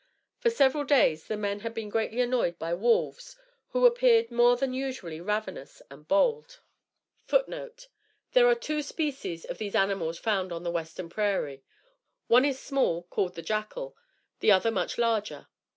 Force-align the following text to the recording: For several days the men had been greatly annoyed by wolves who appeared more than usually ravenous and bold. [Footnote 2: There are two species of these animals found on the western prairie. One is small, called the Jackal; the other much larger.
For 0.39 0.49
several 0.49 0.83
days 0.83 1.27
the 1.27 1.37
men 1.37 1.59
had 1.59 1.75
been 1.75 1.89
greatly 1.91 2.21
annoyed 2.21 2.57
by 2.57 2.73
wolves 2.73 3.35
who 3.67 3.85
appeared 3.85 4.31
more 4.31 4.57
than 4.57 4.73
usually 4.73 5.21
ravenous 5.21 5.79
and 5.91 6.07
bold. 6.07 6.59
[Footnote 7.27 7.77
2: 7.81 7.87
There 8.31 8.47
are 8.47 8.55
two 8.55 8.81
species 8.81 9.45
of 9.45 9.59
these 9.59 9.75
animals 9.75 10.17
found 10.17 10.51
on 10.51 10.63
the 10.63 10.71
western 10.71 11.07
prairie. 11.07 11.61
One 12.25 12.45
is 12.45 12.59
small, 12.59 13.03
called 13.11 13.35
the 13.35 13.43
Jackal; 13.43 13.95
the 14.39 14.51
other 14.51 14.71
much 14.71 14.97
larger. 14.97 15.45